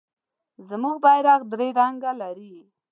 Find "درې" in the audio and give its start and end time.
1.51-1.67